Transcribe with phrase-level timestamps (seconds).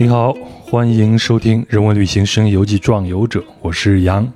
[0.00, 0.32] 你好，
[0.62, 4.32] 欢迎收听《人文旅行声游记壮游者》，我是杨。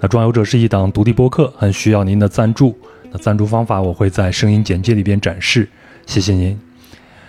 [0.00, 2.76] 那壮游者是一档独立播客，很需要您的赞助。
[3.12, 5.68] 那赞助方法我会在声音简介里边展示，
[6.04, 6.58] 谢谢您。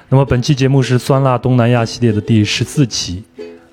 [0.10, 3.24] 那么本期节目是酸辣东南亚系列的第十四期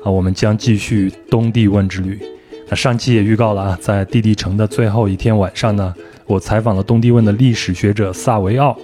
[0.04, 2.20] 啊，我们将继续东帝汶之旅。
[2.68, 5.94] 那上期也预告了啊，在帝帝城的最后一天晚上呢，
[6.26, 8.76] 我采访了东帝汶的历史学者萨维奥。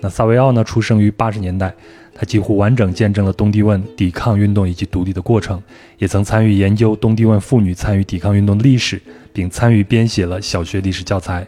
[0.00, 1.74] 那萨维奥呢，出生于八十年代。
[2.20, 5.58] 他几乎完整见证了东帝汶抵抗运动以及独立的过程，
[5.96, 9.00] 也曾参与研究东帝汶妇女参与抵抗运动的历史，
[9.32, 11.46] 并参与编写了小学历史教材。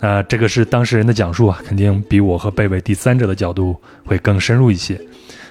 [0.00, 5.00] 那这个是当事人的讲述啊，肯定比我和贝贝第三者的角度会更深入一些。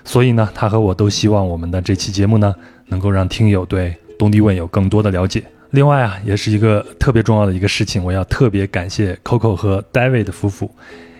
[0.03, 2.53] 所以呢，他和我都希望我们的这期节目呢，
[2.87, 5.41] 能够让听友对东帝汶有更多的了解。
[5.69, 10.69] 另外啊，也是一个特别重要的一个事情，我要特别感谢 Coco 和 David 夫妇，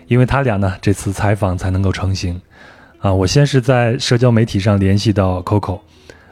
[0.06, 2.38] 因为他俩呢，这次采访才能够成型。
[3.02, 5.80] 啊，我先是在社交媒体上联系到 Coco，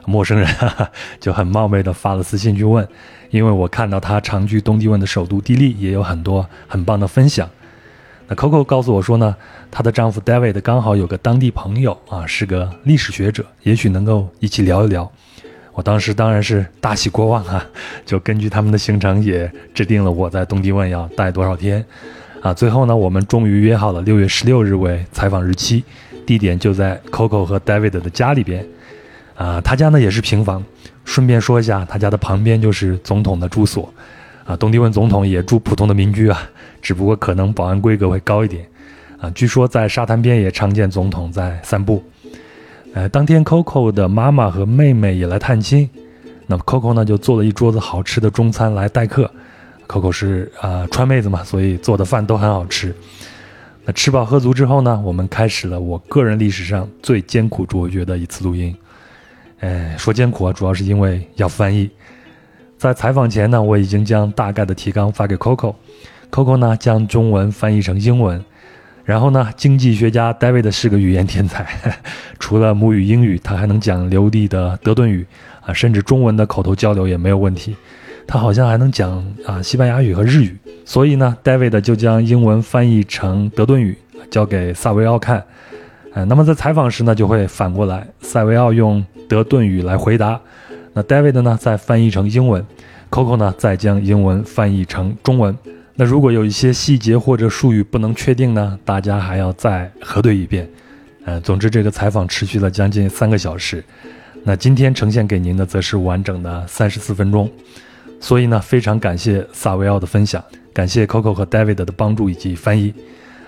[0.05, 2.87] 陌生人哈哈，就很冒昧的发了私信去问，
[3.29, 7.49] 因为我看到他常居东帝汶的首都地利，也有很多很棒的分享。
[8.29, 9.35] 那 Coco 告诉我说呢，
[9.69, 15.11] 她的丈夫 David 刚好有个当地朋友啊，是个历史学者，也许能够一起聊一聊。
[15.73, 17.65] 我当时当然是大喜过望啊，
[18.05, 21.85] 就根据他们的行程也制定了我在东帝汶要待多少天。
[22.41, 25.83] 啊，最后呢，我们终于约好了六月十六日为采访日期。
[26.25, 28.65] 地点就在 Coco 和 David 的家里边，
[29.35, 30.63] 啊，他家呢也是平房。
[31.03, 33.91] 顺便说一下，他家的旁边就是总统的住所，
[34.45, 36.39] 啊，东帝汶总统也住普通的民居啊，
[36.81, 38.63] 只不过可能保安规格会高一点，
[39.19, 42.03] 啊，据说在沙滩边也常见总统在散步。
[42.93, 45.89] 呃，当天 Coco 的妈妈和妹妹也来探亲，
[46.45, 49.29] 那么 Coco 呢就做了一桌子好吃的中餐来待客。
[49.87, 52.95] Coco 是啊川妹子嘛，所以做的饭都很好吃。
[53.83, 58.75] 那吃饱喝足之后呢，我们开始了我个人历史上最艰苦卓绝的一次录音。
[59.59, 61.89] 哎，说艰苦啊，主要是因为要翻译。
[62.77, 68.43] 在采访前呢，我已经将大概的提纲发给 Coco，Coco 呢将中文翻译成英文。
[69.03, 71.67] 然后呢，经济学家 David 是个语言天才，
[72.39, 75.25] 除了母语英语，他还能讲流利的德顿语
[75.65, 77.75] 啊，甚至中文的口头交流也没有问题。
[78.27, 83.97] 他好像还能讲啊西班牙语和日语，所以呢，David 就将英文翻译成德顿语，
[84.29, 85.43] 交给萨维奥看。
[86.13, 90.39] 呃，那么在采访时呢，就会反过来，萨维奥用德顿语来回答，
[90.93, 92.65] 那 David 呢再翻译成英文
[93.09, 95.57] ，Coco 呢再将英文翻译成中文。
[95.95, 100.67] 那如果有一些细节或者术语不能确定呢，大家还要再核对一遍。
[101.25, 103.83] 呃，总之这个采访持续了将近三个小时。
[104.43, 107.49] 那今天呈现给您的则是完整的三十四分钟。
[108.21, 112.93] 所以呢，非常感谢萨维奥的分享，感谢 Coco 和 David 的帮助以及翻译，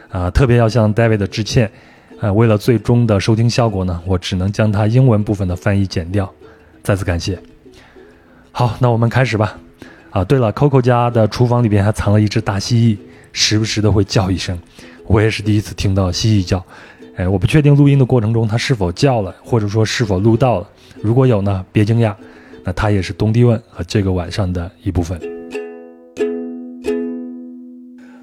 [0.10, 1.72] 啊，特别要向 David 致歉，
[2.20, 6.30] 啊，为了最终的收听效果呢，我只能将他英文部分的翻译剪掉，
[6.82, 7.40] 再次感谢。
[8.52, 9.56] 好，那我们开始吧。
[10.10, 12.98] 啊，对了，Coco 家的厨房里边还藏了一只大蜥蜴，
[13.32, 14.58] 时不时的会叫一声，
[15.06, 16.64] 我也是第一次听到蜥蜴叫，
[17.16, 20.68] 哎，我不确定录音的过程中它是否叫了，或者说是否录到了，
[21.02, 22.14] 如果有呢，别惊讶。
[22.64, 25.20] 那它也是东帝汶和这个晚上的一部分。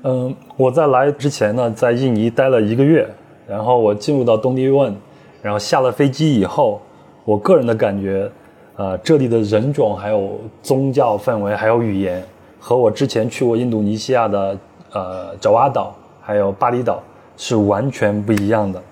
[0.02, 3.06] 嗯，我在来之前呢，在印尼待了一个月，
[3.46, 4.94] 然后我进入到东帝汶，
[5.42, 6.80] 然后下了飞机以后，
[7.26, 8.30] 我个人的感觉，
[8.76, 12.24] 呃，这里的人种、还有宗教氛围、还有语言，
[12.58, 14.58] 和我之前去过印度尼西亚的
[14.92, 17.02] 呃爪哇岛还有巴厘岛
[17.36, 18.82] 是完全不一样的。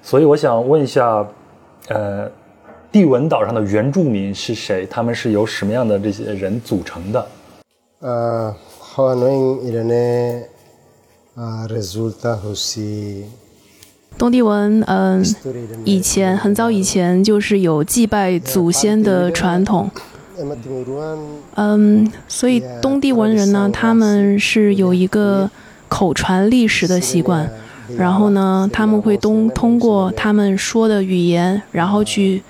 [0.00, 1.26] 所以我想问一下，
[1.88, 2.30] 呃。
[2.92, 4.86] 帝文岛上的原住民是谁？
[4.90, 7.26] 他们是由什么样的这些人组成的？
[8.00, 8.54] 呃，
[14.18, 15.24] 东帝汶，嗯，
[15.86, 19.90] 以前很早以前就是有祭拜祖先的传统，
[21.54, 25.50] 嗯，所以东帝汶人呢，他们是有一个
[25.88, 27.50] 口传历史的习惯，
[27.96, 32.42] 然后呢，他们会通通过他们说的语言，然后去。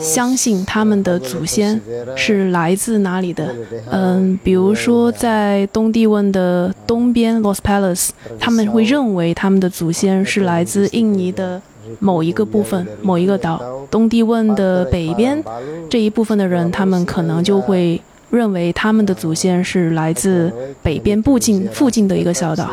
[0.00, 1.80] 相信他们的祖先
[2.16, 3.54] 是来自哪里的？
[3.90, 11.60] 嗯，比如说在东帝汶的东边 Los p a l a c e 他们会认为他们的祖先是来自印尼的
[11.98, 13.60] 某一个部分、某一个岛。
[13.90, 15.42] 东帝汶的北边
[15.90, 18.00] 这一部分的人，他们可能就会
[18.32, 20.50] 认为他们的祖先是来自
[20.82, 22.70] 北边附近附近的一个小岛。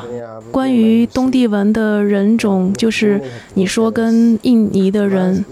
[0.51, 3.21] 关于东帝汶的人种，就是
[3.53, 5.45] 你说跟印尼的人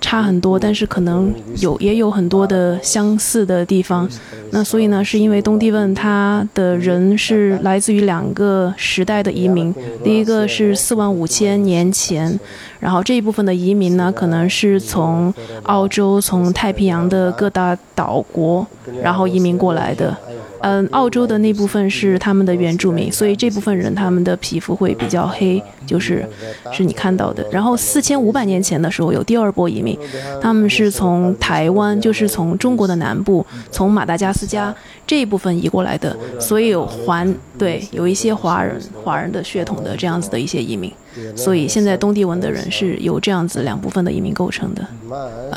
[0.00, 4.08] 差很多，但是可能有也有很多的相似的地方。
[4.50, 9.74] 那所以呢，是因为东帝汶它的人是来自于两个时代的移民，
[10.04, 12.38] 第一个是四万五千年前，
[12.78, 15.32] 然后这一部分的移民呢，可能是从
[15.64, 18.64] 澳洲、从太平洋的各大岛国，
[19.02, 20.16] 然后移民过来的。
[20.60, 26.24] 嗯，澳洲的那部分是他们的原住民，所以这部分人他们的皮肤会比较黑，就是
[26.72, 27.44] 是你看到的。
[27.50, 29.96] 然后四千五百年前的时候有第二波移民，
[30.40, 34.74] 他们是从台湾，就是从中国的南部，从马达加斯加
[35.06, 40.92] 这一部分移过来的，所以有环对有一些华人华人的血统的这样子的一些移民。
[41.36, 44.86] 所以现在东帝汶的人是由这样子两部分的移民构成的，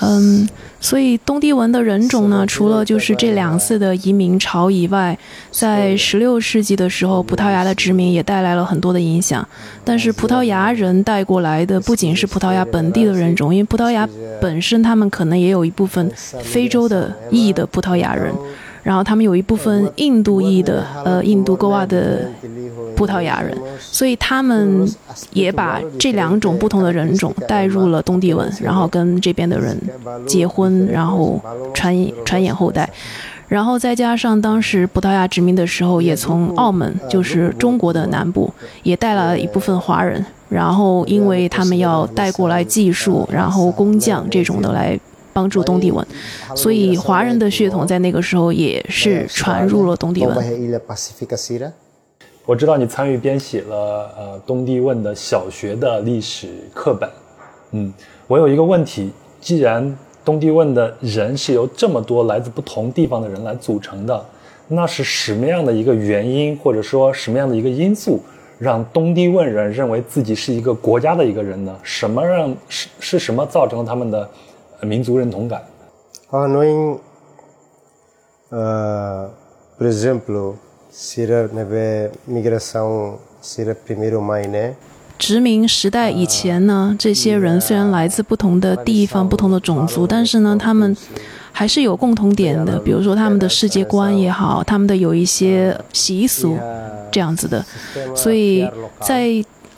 [0.02, 0.48] 嗯，
[0.80, 5.18] 所以东帝汶的人种呢，除了就是这两次的移民潮以外，
[5.52, 9.48] 在十六世纪的时候，葡萄牙的殖民也带来了很多的影响。
[9.84, 14.08] 但是葡萄牙人带过来的不仅是葡萄牙本地的人种，因为葡萄牙
[14.40, 18.34] 本身他们可能也有一部分非洲的裔的葡萄牙人。
[18.84, 22.28] 然后他们有一部分印度裔的，呃，印度沟瓦的
[22.96, 24.88] 葡萄牙人，所以他们
[25.34, 29.78] 也把这两种不同的人种带入了东帝汶，然后跟这边的人
[30.26, 31.40] 结婚，然后
[31.74, 31.96] 传
[32.26, 32.90] 传衍后代，
[33.48, 38.52] 然后再加上当时葡萄牙殖民的时候，也从澳门，就是中国的南部，
[38.82, 45.00] 也带了一部分华人，然后因为他们要带过来技术，然后工匠这种的来。
[45.34, 46.06] 帮助东帝汶，
[46.56, 50.36] 所以华人的血统在那个时候也是传入了东帝汶。
[52.46, 57.10] 我知道你参与编写了呃东帝汶的小学的历史课本，
[57.72, 57.94] 嗯，
[58.28, 59.96] 我有一个问题，既然
[60.26, 64.26] 东帝汶的人是由这么多来自不同地方的人来组成的，
[64.68, 68.20] 那是什么样的一个原因，或者说什么样的一个因素，
[68.58, 71.74] 让东帝汶人认为自己是一个国家的一个人呢？
[71.84, 74.28] 什么让是是什么造成了他们的？
[74.82, 75.62] 民族认同感。
[76.30, 76.98] 啊，knowing,
[78.50, 80.56] por ejemplo,
[80.92, 81.48] si la
[82.28, 84.76] migración si la primero maine。
[85.18, 90.96] 殖民时代以前呢，这些人虽然来自不同的地方、不同的种族，但是呢，他们
[91.52, 96.58] 还是有共同点的，比如说他们的世界观也好，他们的有一些习俗
[97.12, 97.64] 这样子的。
[98.16, 98.66] 所以
[99.02, 99.30] 在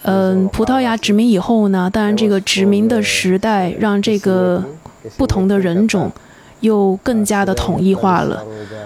[0.04, 4.64] 嗯葡萄牙殖民以后呢，当然这个殖民的时代让这个。
[5.18, 6.12] 不同的人种
[6.62, 8.44] 又更加的统一化了。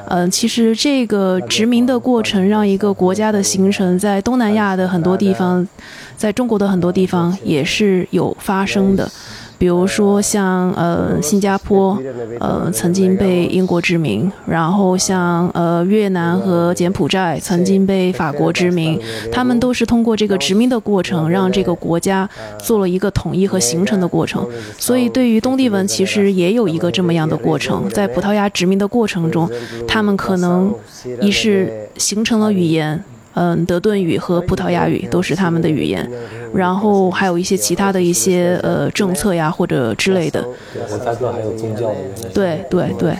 [0.10, 5.68] 嗯，其实这个殖民的过程让一个国家的形成，在东南亚的很多地方，
[6.16, 9.10] 在中国的很多地方也是有发生的。
[9.58, 11.98] 比如说像呃新加坡，
[12.40, 19.00] 呃曾经被英国殖民，然后像呃越南和柬埔寨曾经被法国殖民，
[19.32, 24.48] 他们都是通过这个殖民的过程，让这个国家做了一个统一和形成的过程。
[24.78, 29.50] 所以对于东帝汶，其实也有一个这么样的过程，在葡萄牙殖民的过程中，
[29.88, 30.74] 他们可能
[31.20, 33.04] 一是形成了语言。
[33.40, 36.10] 嗯，德顿语和葡萄牙语都是他们的语言，
[36.56, 40.44] 然后还有一些其他的一些呃政策呀或者之类的。
[40.74, 42.30] 我猜测还有宗教的。
[42.34, 43.16] 对对对，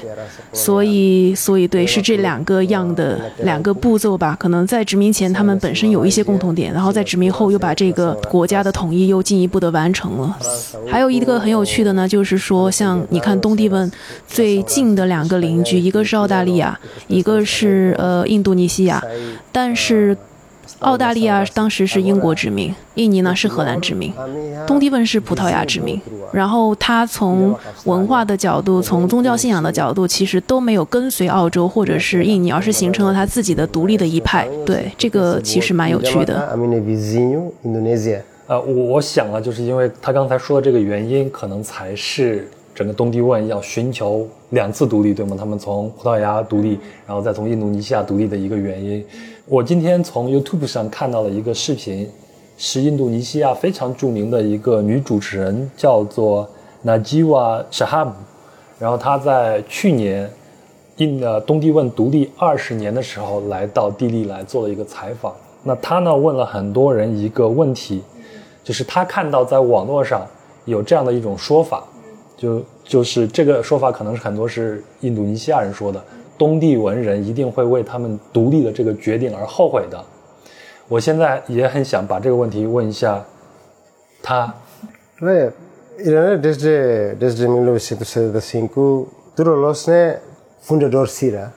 [0.52, 4.36] 所以所以对是这两个样的两个步骤吧。
[4.40, 10.36] 可能在殖民前他们本身有一些共同点，然后在殖民后又把这个国家的统一又进一步的完成了。
[10.88, 13.92] 还有一个很有趣的呢，就是说像你看东帝汶
[14.28, 19.00] 最近的两个邻居，一个是澳大利亚，一个是呃印度尼西亚，
[19.52, 20.07] 但是。
[20.80, 24.12] 澳大利亚当时是英国殖民，印尼呢是荷兰殖民，
[24.66, 26.00] 东帝汶是葡萄牙殖民。
[26.32, 27.56] 然后它从
[27.86, 34.48] 文化的角度，从宗教信仰的角度，其实都没有跟随澳洲或者是印尼，而是形成了它自己的独立的一派。
[34.66, 36.58] 对，这个其实蛮有趣的。
[38.48, 45.36] 呃，我我想了，就是因为他刚才说的这个原因，可能才是整个东帝汶要寻求两次独立，对吗？
[45.38, 49.06] 他们从葡萄牙独立，然后再从印度尼西亚独立的一个原因。
[49.50, 52.12] 我今天从 YouTube 上看到了一个视频，
[52.58, 56.50] 是印度尼西亚非常著名的一个女主持人，叫做
[56.84, 58.12] Najwa Shahab。
[58.78, 60.30] 然后她在去年
[60.98, 65.34] 印呃东帝汶独立二十年的时候，来到地利来做了一个采访。
[65.64, 68.04] 那她呢问了很多人一个问题，
[68.66, 70.28] 就是她看到在网络上
[70.66, 71.86] 有这样的一种说法，
[72.36, 76.04] 就就是这个说法可能是很多是印度尼西亚人说的。
[76.38, 80.04] 东帝汶人一定会为他们独立的这个决定而后悔的。
[80.88, 83.24] 我现在也很想把这个问题问一下
[84.22, 84.54] 他。
[85.20, 85.50] 对
[86.00, 90.18] ，desde desde 1975 tudo los ne
[90.64, 91.50] fundador sira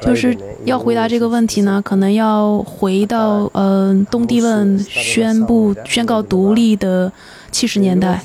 [0.00, 7.12] 就是要回答这个问题呢，可能要回到呃东帝汶宣布宣告独立的
[7.54, 8.20] 七十年代，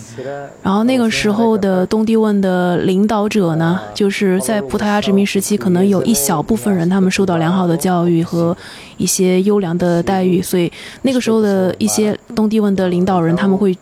[0.63, 8.57] 然后那个时候的东帝汶的领导者呢，就是在葡萄牙殖民时期，可能有一小部分人他们受到良好的教育和
[8.98, 10.71] 一些优良的待遇，所以
[11.03, 13.77] 那个时候的一些东帝汶的领导人他们会。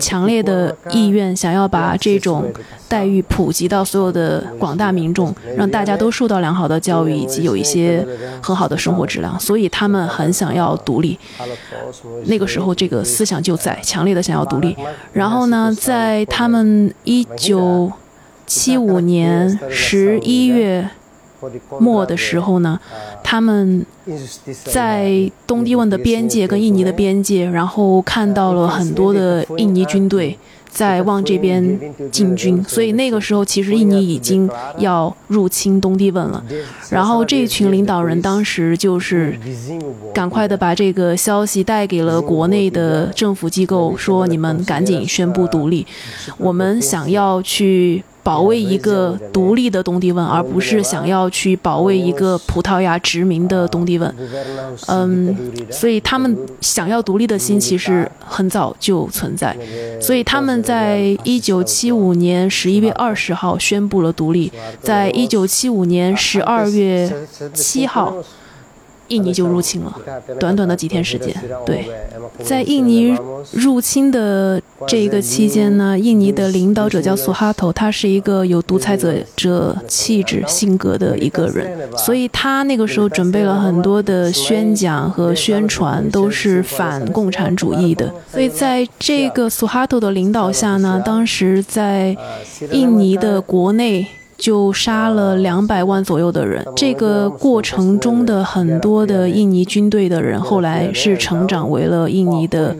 [0.00, 2.52] 强烈的意愿想要把这种
[2.88, 8.06] 待遇普及到所有的广大民众，让大家都受到良好的教育以及有一些
[8.42, 11.18] 很好的生活质量，所以他们很想要独立。
[12.24, 14.76] 那个时候，这个思想就在强烈的想要独立。
[15.12, 17.92] 然后呢，在他们一九
[18.46, 20.88] 七五年十一月。
[21.78, 22.78] 末的时候呢，
[23.22, 23.84] 他们
[24.64, 30.36] 在东帝汶的边界跟印尼的边界，然后看到了很多的印尼军队
[30.68, 31.78] 在往这边
[32.10, 36.42] 进军，所以那个时候其实印尼已经要入侵东帝汶了。
[36.90, 39.38] 然后这群领导人当时就是
[40.12, 45.86] 赶快的把这个消息带给了国内的政府机构，说你们赶紧宣布独立，
[46.36, 48.02] 我们想要去。
[48.28, 54.14] 保卫一个独立的东帝汶，而不是想要去保卫一个葡萄牙殖民的东帝汶。
[54.86, 55.34] 嗯，
[55.70, 59.56] 所以他们想要独立的心其实很早就存在。
[59.98, 67.10] 所以他们在一九七五年十一月二十号宣布了独立，在一九七五年十二月
[67.54, 68.14] 七号。
[69.08, 69.94] 印尼就入侵了，
[70.38, 71.34] 短短的几天时间。
[71.64, 71.86] 对，
[72.42, 73.16] 在印尼
[73.52, 88.12] 入侵的这个期间呢，印尼的领导者叫苏哈头，他是一个有独裁者者气质性格的一个人，所以他那个时候准备了很多的宣讲和宣传，都是反共产主义的。
[88.30, 92.16] 所以在这个苏哈头的领导下呢，当时在
[92.70, 94.06] 印尼的国内。
[94.38, 96.64] 就杀了两百万左右的人。
[96.76, 102.74] 这个过程中的很多的印尼军队的人，后来是成长为了印尼的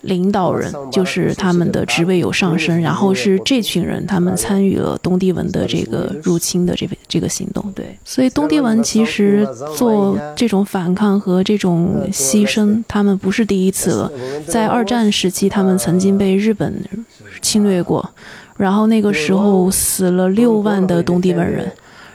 [0.00, 2.80] 领导人，就是他们的职位有上升。
[2.80, 7.70] 然后是这群人，他们参与了东帝汶的这个入侵的这个这个行动。
[7.74, 9.46] 对，所以东帝汶其实
[9.76, 14.10] 做这种反抗和这种牺牲，他们不是第一次了。
[14.48, 16.74] 在二战时期，他们曾经被日本
[17.42, 18.10] 侵略过。
[18.56, 21.70] 然后那个时候死了六万的东帝汶人，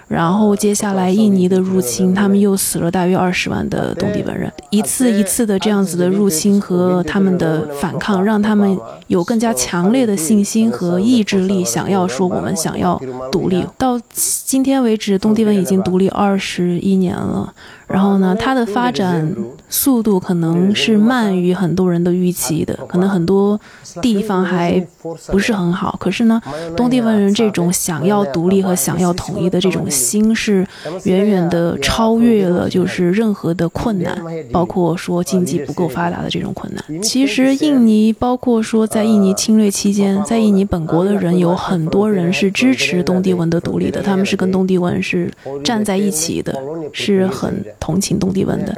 [0.07, 4.51] 然后接下来印尼的入侵，他们又死了大约二十万的东帝汶人。
[4.69, 8.77] 一次一次的这样子的入侵和他们的反抗，让他们
[9.07, 12.99] 有更加强烈的信心和意志力，想要说我们想要
[13.31, 13.65] 独立。
[13.77, 17.53] 到今天为止，东帝汶已经独立二十一年了。
[17.89, 19.35] 然后呢，它的发展
[19.67, 23.59] 速度可能是慢于很多人的预期的，可能很多
[24.01, 24.79] 地方还
[25.27, 25.97] 不是很好。
[25.99, 26.39] 可是呢，
[26.77, 30.65] 东帝汶人这种想要独立和想要统一的这种心，是
[31.05, 34.15] 远远的超越了就是任何的困难，
[34.51, 37.01] 包括说经济不够发达的这种困难。
[37.01, 45.31] 其实印尼，包括说在印尼侵略期间，在印尼本国的人有很多人是支持东帝汶的独立的，他们是跟东帝汶是
[45.63, 46.55] 站在一起的，
[46.93, 47.65] 是很。
[47.79, 48.75] 同情东帝汶的，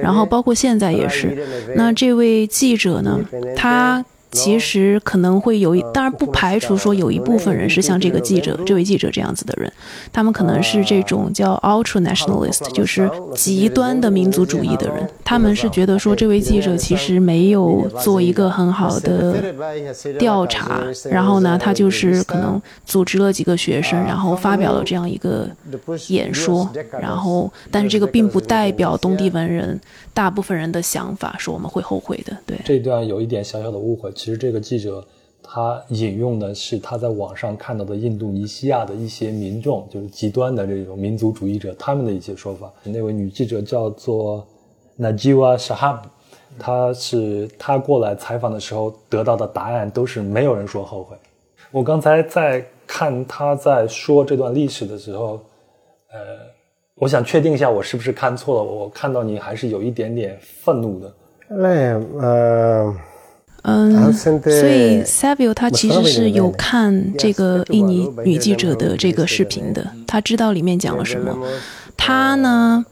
[0.00, 1.46] 然后包括现在也是。
[1.76, 3.18] 那这位记者呢？
[3.56, 4.04] 他。
[4.34, 9.72] 其实可能会有一，当然不排除说有一部分人是像这个记者、这位记者这样子的人，
[10.12, 15.08] 他们可能是这种叫 ultra nationalist，就是极端的民族主义的人。
[15.22, 19.54] 他们是觉得说这位记者其实没有做一个很好的
[20.18, 25.48] 调查，然后呢，他就是可能组织了几个学生，然后发表了这样一个
[26.08, 26.68] 演说，
[27.00, 29.80] 然后但是这个并不代表东帝汶人
[30.12, 32.36] 大部分人的想法，说我们会后悔的。
[32.44, 34.10] 对，这段有一点小小的误会。
[34.24, 35.06] 其实这个记者
[35.42, 42.72] 他引用的是他在网上看到的印度尼西亚的一些民众，就是极端的这种民族主义者他们的一些说法。
[42.84, 44.46] 那位女记者叫做
[44.98, 45.98] Najwa Shahab，
[46.58, 51.14] 她是她过来采访的时候得到的答案都是没有人说后悔。
[51.70, 55.38] 我刚才在看他在说这段历史的时候，
[56.10, 56.18] 呃，
[56.94, 58.62] 我想确定一下我是不是看错了。
[58.62, 61.14] 我看到你还是有一点点愤怒的。
[61.50, 62.96] 那呃。
[63.66, 71.34] 嗯，所以 Savio 他其实是有看这个印尼女记者的这个视频的，他知道里面讲了什么。
[71.96, 72.84] 他呢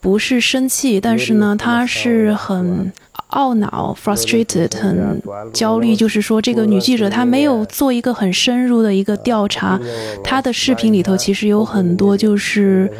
[0.00, 2.90] 不是生气，但是呢他是很
[3.30, 5.94] 懊恼，frustrated，很焦虑。
[5.94, 9.78] 就是说，这个女记者她没有做一个很深入的一个调查，
[10.24, 12.90] 她的视频里头其实有很多就是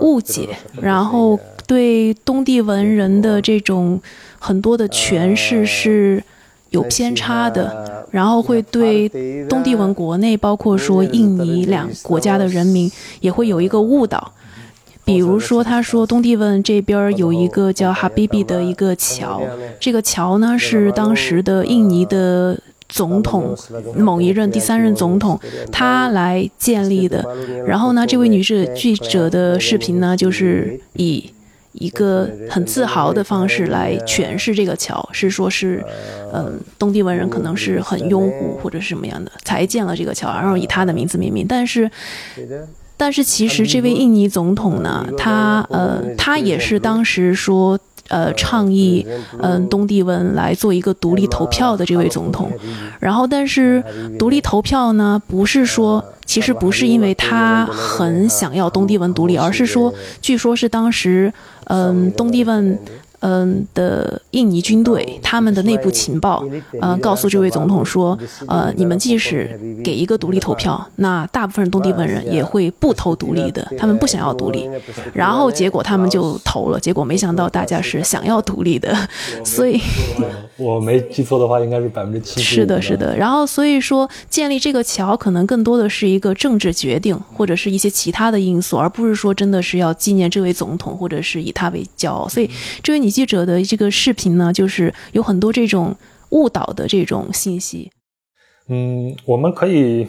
[0.00, 0.48] 误解，
[0.80, 4.00] 然后对东帝汶人的这种
[4.38, 6.22] 很多的诠释是。
[6.72, 9.08] 有偏差的，然后会对
[9.48, 14.32] 东帝汶国内，包括说印尼两国家的人民，也会有一个误导。
[15.04, 19.42] 比如说，他说东帝汶这边有一个叫哈比比的一个桥，
[19.80, 23.56] 这个桥呢是当时的印尼的总统
[23.96, 25.38] 某一任第三任总统
[25.70, 27.24] 他来建立的。
[27.66, 31.30] 然后呢，这位女士记者的视频呢，就是以。
[31.72, 35.84] 一个很自豪的方式来诠释这个桥，是说是，
[36.32, 41.46] 嗯，东帝汶人可能是很拥护或者是什么样的，才建了这个桥，然后以他的名字命名。
[41.48, 41.90] 但是，
[42.96, 47.78] 但是其实这位印尼总统呢，他呃，他也是当时说。
[48.12, 49.06] 呃，倡议
[49.40, 52.50] 嗯东帝汶来做一个独立投票的这位总统，
[53.00, 53.82] 然后但是
[54.18, 61.32] 独立投票呢，不是说其实不是因为他很想要东帝汶独立，而是说据说是当时
[61.64, 62.78] 嗯东帝汶。
[63.24, 66.44] 嗯的印尼军队，他们的内部情报，
[66.80, 74.68] 呃，告诉这位总统说，呃，你们即使给一个独立投票，那大部分东帝汶人也会不投独立的，他们不想要独立。
[75.14, 79.08] 然后结果他们就投了，结果没想到大家是想要独立的，
[79.44, 79.80] 所以
[80.56, 82.56] 我没记错的话，应该是百分之七十。
[82.56, 83.16] 是的，是的。
[83.16, 92.28] 然后所以说建立这个桥，可能更多的是一个政治决定，或者是一些其他的因素，而不是说真的是要纪念这位总统，或者是以他为骄傲。
[92.28, 92.50] 所以
[92.82, 93.12] 这位女。
[93.12, 95.96] 记者的这个视频呢，就是有很多这种
[96.30, 97.90] 误导的这种信息。
[98.68, 100.06] 嗯，我们可以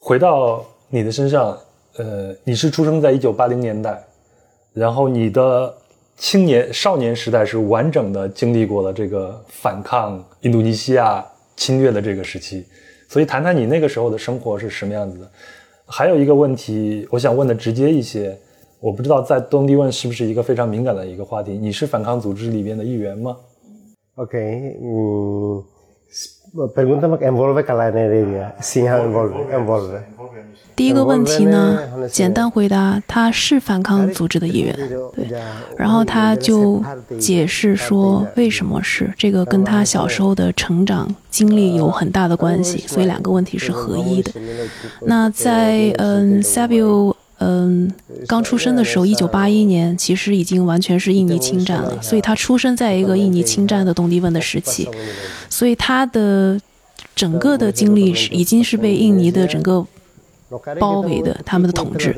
[0.00, 1.58] 回到你的身上。
[1.98, 3.98] 呃，你是出生在一九八零年代，
[4.74, 5.74] 然后你的
[6.16, 11.24] 青年少年时代是完整的经历过了这个反抗印度尼西亚
[11.56, 12.66] 侵略的这个时期。
[13.08, 15.30] 所以，谈谈你那个时候的生活是什么样子的？
[15.86, 18.38] 还有一个问题，我想问的直接一些。
[18.80, 21.52] 我不知道在东帝汶是不是一个非常敏感的一个话题？
[21.52, 23.36] 你是反抗组织里边的一员吗
[24.16, 25.64] ？OK，嗯
[26.74, 30.00] ，pergunta envolve envolve envolve。
[30.76, 31.78] 第一个问题呢，
[32.12, 34.76] 简单回答，他是反抗组织的一员，
[35.14, 35.26] 对。
[35.74, 36.82] 然后他就
[37.18, 44.30] 解释说，为什么是这个跟他小时候的成长经历有很大的关系，所以两个问题是合一的。
[45.00, 47.90] 那在嗯 s a b i o 嗯，
[48.26, 54.88] 刚出生的时候，一九八一年，其实已经完全是印尼侵占了，所以他出生在一个印尼侵占的东帝汶的时期，
[55.50, 56.60] 所以他的
[57.14, 59.86] 整个的经历是已经是被印尼的整个
[60.78, 62.16] 包围的他们的统治。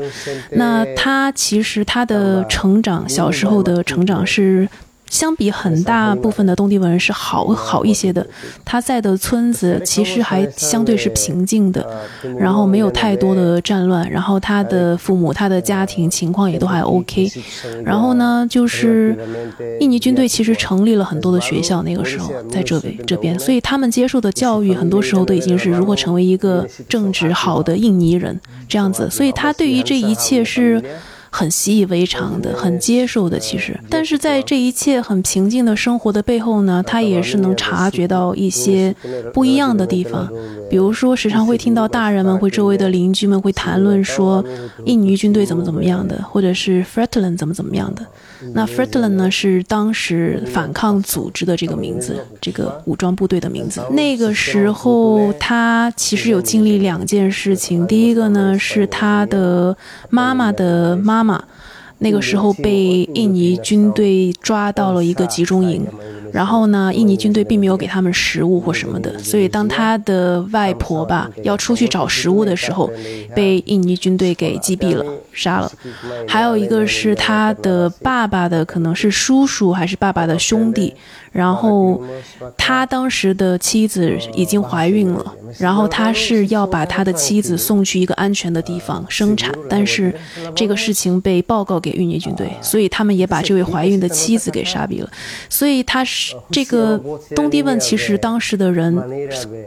[0.53, 4.69] 那他其实他的成长，小时候的成长是。
[5.11, 8.27] 相比很大部分的东帝汶人是好好一些的，
[8.65, 11.87] 他在的村子其实还相对是平静的，
[12.39, 17.31] 然后没有太多的战乱，然后他的父母、他的家庭情况也都还 OK。
[17.85, 19.17] 然后呢，就是
[19.81, 30.83] 印尼军队其实成立了很多的学校，那个时候在这边这边，所以他们接受的教育很多时候都已经是如何成为一个正直好的印尼人这样子，所以他对于这一切是。
[31.39, 38.93] 很习以为常的，很接受的，其实，但是在这一切很平静的生活的背后呢，他也是能察觉到一些
[39.33, 40.29] 不一样的地方。
[40.69, 44.45] 比如说，时常会听到大人们会周围的邻居们会谈论说，
[44.85, 48.05] 印尼军队怎么怎么样的，或者是 f r e t l a n 怎么怎么样的。
[48.55, 53.83] 那 f r e t l a n 呢，是当时反抗组织的这个名字，这个武装部队的名字。
[53.91, 57.87] 那个时候，他其实有经历两件事情。
[57.87, 59.77] 第一个呢，是他的
[60.11, 61.43] 妈妈的妈妈，
[61.99, 65.87] 那个时候被印尼军队抓到了一个集中营。
[66.31, 72.91] 然后呢，印尼军队并没有给他们食物或什么的，所以当他的外婆吧要出去找食物的时候，
[73.35, 75.73] 被印尼军队给击毙了、杀了。
[76.29, 80.93] 还有一个是他的爸爸的，可能是叔叔还是爸爸的兄弟。
[81.31, 82.03] 然后，
[82.57, 90.13] 他当时的妻子已经怀孕了，然后他是要把他的妻子送去一个安全的地方生产，但是
[90.55, 95.11] 这个事情被报告给印尼军队，所以他们也把这位怀孕的妻子给杀毙了。
[95.51, 96.99] 所以他是这个
[97.37, 98.97] 东帝汶，其实当时的人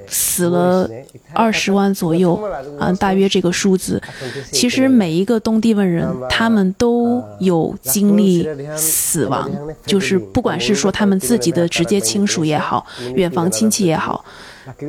[0.07, 0.89] 死了
[1.33, 2.41] 二十万左右，
[2.79, 4.01] 啊，大约这个数字。
[4.51, 9.49] 其实每一个东帝汶人，他们都有经历死亡，
[9.85, 11.50] 就是不管是说他们自己。
[11.51, 12.85] 的直接亲属也好，
[13.15, 14.23] 远房亲戚也好。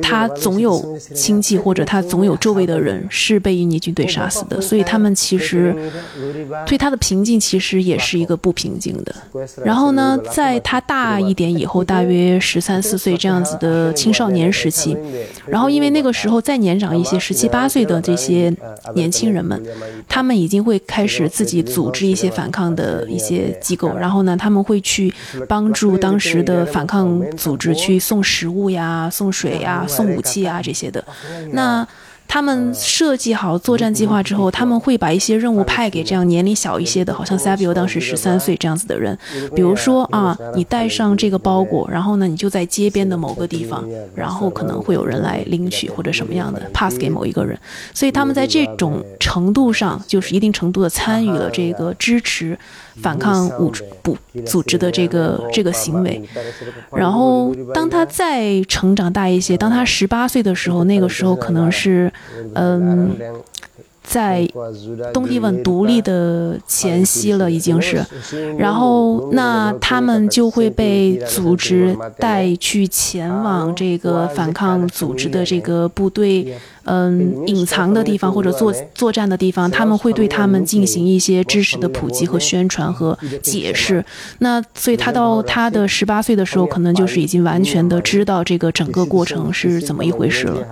[0.01, 5.75] 他总有亲戚，或者他总有周围的人是被印尼军队杀死的，所以他们其实
[6.65, 9.15] 对他的平静其实也是一个不平静的。
[9.63, 14.95] 然后呢，在他大一点以后，大约十三四岁这样子的青少年时期，
[15.47, 18.53] 然后因为那个时候再年长一些，十七八岁的这些
[18.93, 19.59] 年轻人们，
[20.07, 25.11] 他们已经会开始自己组织一些反抗的一些机构，然后呢，他们会去
[25.47, 29.62] 帮助当时的反抗组织去送食物呀，送水。
[29.63, 31.03] 呀，送武器啊这些的，
[31.51, 31.87] 那
[32.27, 39.15] 他们设计好作战计划之后，他们会把一些任务派给这样年龄小一些的，好像 Sabio 当时十三岁这样子的人。
[39.55, 47.55] 比如说啊，你带上这个包裹，然后呢，你就在街边的某个地方，然后可能会有人来领取或者什么样的 pass 给某一个人。
[47.93, 52.57] 所以他们在这种程度上，就是一定程度的参与了这个支持
[52.95, 56.19] 反抗武不组织的这个这个行为。
[56.91, 62.11] 然后当他再成长大一些，当他十八岁的时候，那个时候可能是。
[62.55, 63.15] 嗯，
[64.03, 64.45] 在
[65.13, 68.05] 东帝汶独立的前夕了，已经是，
[68.57, 76.55] 然后那他们就会被组织带去前往这个反抗组织的这个部队。
[76.83, 84.03] 嗯，隐藏的地方或者作作战的地方，他们会对他们进行一些知识的普及和宣传和解释。
[84.39, 90.65] 那所以他到他的十八岁的时候，可能就是已经完全的知道这个整个过程是怎么一回事了。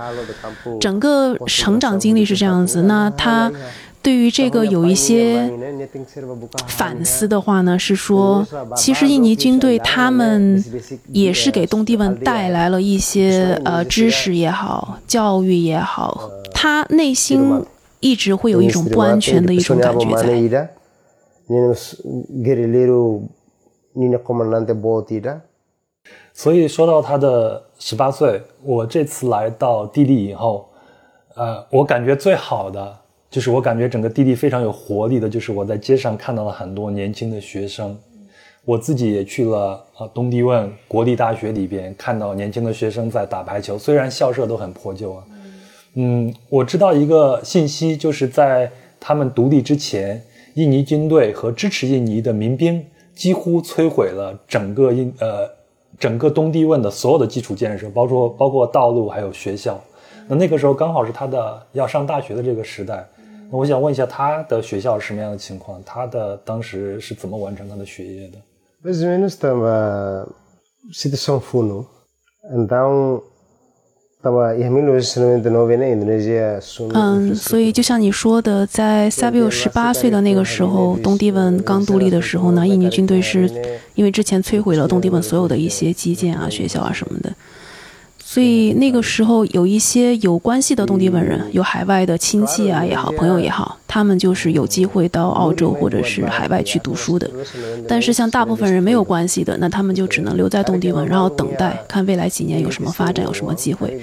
[0.80, 2.84] 整个成长经历是这样子。
[2.84, 3.52] 那他。
[4.03, 5.51] 对于这个有一些
[6.67, 8.43] 反思的话呢，是说，
[8.75, 10.63] 其实印尼军队他们
[11.11, 17.63] 也是给东帝汶带来了一些呃知识也好，教育也好，他内心
[17.99, 20.23] 一直会有一种不安全的一种感觉在。
[26.33, 30.69] 所以说到他的十八岁，我这次来到地利以后，
[31.35, 33.00] 呃，我感觉最好的。
[33.32, 37.98] 就是我感觉整个地地非常有活力的，就是我在街上看到了很多年轻的学生，
[38.65, 45.24] 我自己也去了啊东帝汶国立大学里边，看到年轻的学生在打排球，虽然校舍都很破旧啊，
[45.94, 50.22] 嗯，我知道一个信息，就是在他们独立之前，
[50.56, 55.50] 印尼军队和支持印尼的民兵几乎摧毁了整个印呃
[55.98, 59.82] 整个东帝汶的所有的基础建设，包括包括道路还有学校，
[60.28, 63.08] 那那个时候刚好是他的要上大学的这个时代。
[63.51, 65.83] 那我想问一下，他的学校是什么样的情况？
[65.85, 68.37] 他的当时是怎么完成他的学业的？
[76.93, 83.49] 嗯，所以就像你说的，在萨比奥十八岁的那个时候，东帝汶刚独立的时候呢，印尼军队是
[83.95, 87.33] 因为之前摧毁了东帝汶所有的一些基建啊、学校啊什么的。
[88.32, 97.30] 所以那个时候有一些有关系的东帝汶人，有海外的亲戚啊也好，朋友也好，他们就是有机会到澳洲或者是海外去读书的。
[97.89, 104.00] 但是像大部分人没有关系的，那他们就只能留在东帝汶，然后等待看未来几年有什么发展，有什么机会。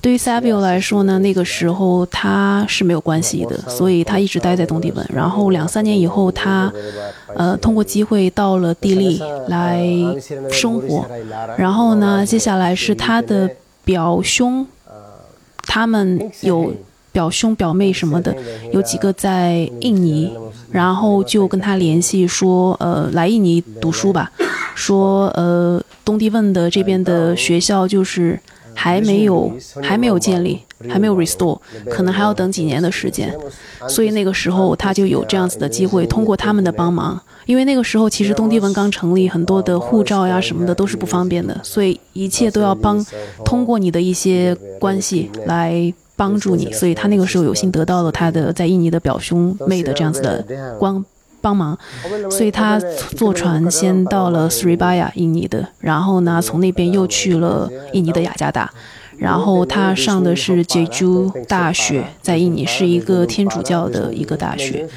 [0.00, 5.04] 对于 Sabio 来说呢，那个时候他是没有关系的，所以他一直待在东帝汶。
[5.12, 6.72] 然后两三年以后，他
[7.34, 9.84] 呃通过机会到了地利来
[10.48, 11.04] 生活。
[11.58, 13.50] 然后呢，接下来是他的。
[13.84, 14.66] 表兄，
[15.66, 16.72] 他们有
[17.10, 18.34] 表兄表妹什么的，
[18.72, 20.32] 有几个在印尼，
[20.70, 24.30] 然后就跟他联系说，呃，来印尼读书吧。
[24.74, 28.40] 说，呃，东帝汶的这边的学校就是
[28.74, 31.58] 还没有还没有建立，还没有 restore，
[31.90, 33.34] 可能还要等几年的时间。
[33.88, 37.20] 所以那个时候他就有这样子的机会，通过他们的帮忙。
[37.44, 43.04] 因为那个时候，其实东帝汶刚成立，很多的护照呀什么的都是不方便的，所以一切都要帮
[43.44, 46.70] 通过你的一些关系来帮助你。
[46.72, 50.44] 所以他那个时候有幸得到了他的在印尼的表兄妹的这样子的
[50.78, 51.04] 光
[51.42, 51.76] 帮忙，
[52.30, 52.78] 所以他
[53.16, 58.70] 坐船先到了 Surabaya 印尼的，然后呢从那边又去了印尼的雅加达。
[59.18, 64.88] 然后他上的是 Jeju 大学，在印尼是一个天主教的一个大学。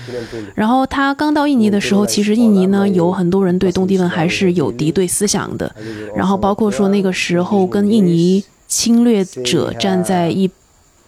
[0.56, 5.72] 然后他刚到印尼的时候，其实印尼呢有很多人对东帝汶还是有敌对思想的。
[6.16, 10.50] 然后包括说那个时候跟印尼侵略者站在一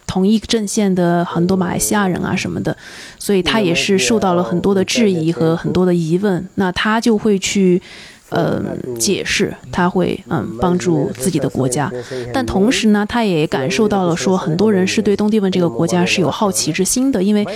[0.06, 2.76] 同一阵线的很多马来西亚人啊什么的，
[3.28, 6.48] 所以他也是受到了很多的质疑和很多的疑问。
[6.54, 7.78] 那他就会去。
[8.30, 8.62] 呃，
[8.98, 11.90] 解释他会嗯帮助自己的国家，
[12.32, 17.46] 但同时呢，他也感受到了说很多人是对东帝汶这个国家是有好奇之心的，因为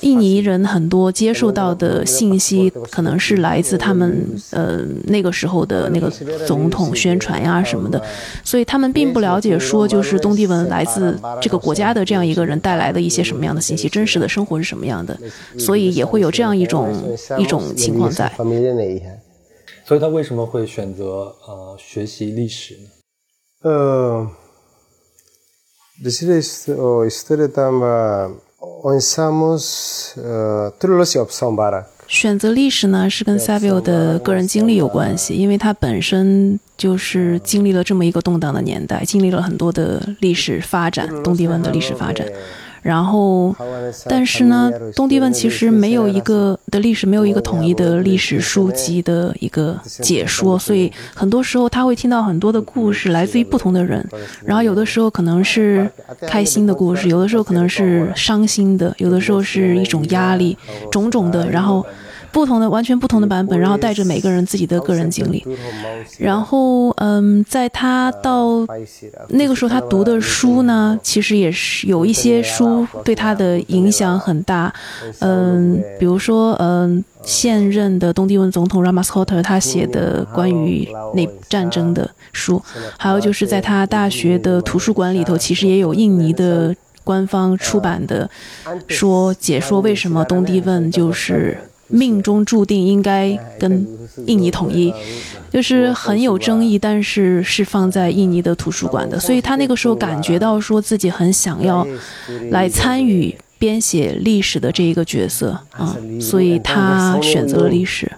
[0.00, 6.10] 印尼人很多接受到的信息可能是来自他们呃那个时候的那个
[6.46, 8.02] 总统宣传呀什么的，
[8.42, 15.16] 所以他们并不了解说就是东帝汶来自这个国家的这样一个人带来的一些什么样的信息，真实的生活是什么样的，
[15.58, 18.32] 所以也会有这样一种一种情况在。
[19.88, 22.90] 所以他为什么会选择呃学习历史呢？
[23.62, 24.28] 呃，
[26.04, 28.36] 历史的是哦，história também
[28.82, 30.12] pensamos
[30.78, 42.30] todos os opções 选择历史呢，是跟 Savio 的个人经历有关系，因为他本身就是经历了这么一个动荡的年代，经历了很多的历史发展，东帝汶的历史发展。
[42.82, 43.54] 然后，
[44.08, 54.06] 但是呢，东帝汶其实没有一个的历史，没有一个统一的历史书籍的一个解说，所以很多时候他会听到很多的故事来自于不同的人，
[54.44, 55.90] 然后有的时候可能是
[56.22, 60.56] 开心的故事，有的时候可能是伤心的，有的时候是一种压力，
[60.90, 61.84] 种种的，然后。
[62.30, 65.44] 不同的完全不同的版本，然后带着每个人自己的个人经历，
[66.18, 68.66] 然后嗯，在他到
[69.28, 74.72] 那个时候他读的书呢，其实也是有一些书对他的影响很大，
[75.20, 82.62] 嗯，比如说嗯，现任的东帝汶总统 Ramaskota 他写的关于那战争的书，
[82.98, 88.28] 还有就是在他大学的图书馆里头，其实也有印尼的官方出版的
[88.86, 91.56] 说解说为什么东帝汶就是。
[91.88, 93.86] 命中注定应该跟
[94.26, 94.92] 印尼统一，
[95.50, 101.86] 就是很有争议，但是是放在印尼的图书馆的，所以他那个时候感觉到说自己很想要
[102.50, 108.10] 来参与编写历史的这一个角色啊，所以他选择了历史。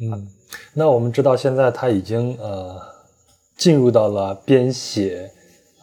[0.00, 0.28] 嗯，
[0.74, 2.80] 那我们知道现在他已经呃
[3.56, 5.32] 进入到了编写。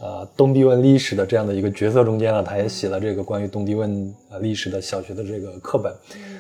[0.04, 5.94] 呃，东帝汶历史的这样的一个角色中间呢，他也写了这个关于东帝汶呃历史的小学的这个课本。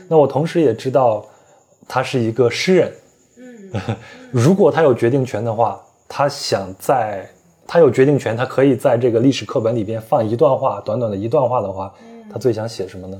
[0.09, 1.25] 那我同时也知道，
[1.87, 2.91] 他是一个诗人。
[3.37, 3.81] 嗯，
[4.31, 7.25] 如果他有决定权的话，他想在
[7.65, 11.93] 他有决定权，他可以在这个历史课本里边放一段话，短短的一段话的话，
[12.29, 13.17] 他最想写什么呢？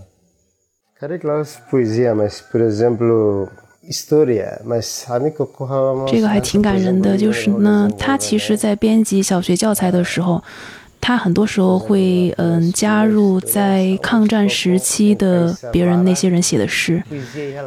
[6.07, 10.41] 这个还挺感人的，就是呢，他其实，在编辑小学教材的时候，
[11.01, 17.03] 他很多时候会嗯加入在抗战时期的别人那些人写的诗，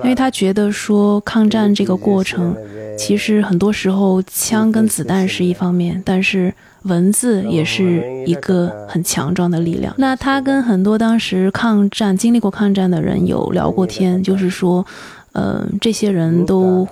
[0.02, 2.56] 因为他觉得说抗战这个过程，
[2.96, 6.50] 其实很多时候枪跟子弹是一方面，但是
[6.84, 9.94] 文字也是一个很强壮的力量。
[9.98, 14.86] 那他跟很多当时抗战经历过抗战的人有聊过天，就是说。
[15.38, 16.88] 嗯，这些人都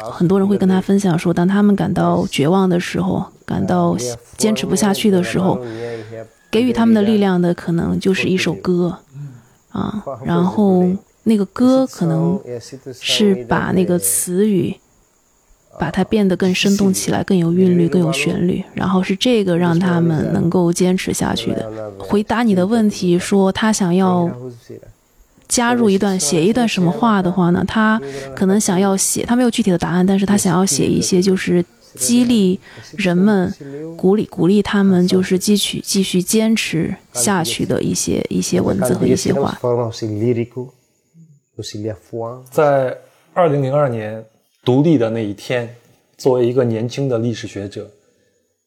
[0.00, 3.96] 很多人会跟他分享说，当他们感到绝望的时候，感到
[4.36, 5.56] 坚持不下去的时候，
[6.50, 8.98] 给予他们的力量的可能就是一首歌
[9.70, 10.02] 啊。
[10.24, 10.84] 然后
[11.22, 12.40] 那个歌可能
[13.00, 14.74] 是把那个词语
[15.78, 18.64] 把它变得更生动起来，更有韵律，更有旋律。
[18.74, 21.92] 然后是这个让他们能够坚持下去的。
[21.96, 24.28] 回答你的问题，说他想要。
[25.54, 27.64] 加入一段写一段什么话的话呢？
[27.64, 28.00] 他
[28.34, 31.64] 可能想要写，他没有具体的答案，但是他想要写一些就是
[31.94, 32.58] 激励
[32.96, 33.54] 人们、
[33.96, 39.56] 鼓励鼓励他们，就是继续继续坚持下去的一些一些文字和一些话。
[42.50, 42.98] 在
[43.32, 44.24] 二零零二年
[44.64, 45.72] 独立的那一天，
[46.18, 47.88] 作为一个年轻的历史学者，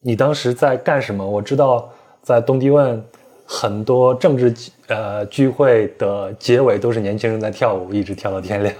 [0.00, 1.22] 你当时在干什么？
[1.22, 3.04] 我知道在东帝汶。
[3.50, 4.54] 很多政治
[4.88, 8.74] 呃聚会的结尾都是年轻人在跳舞，一直跳到天亮。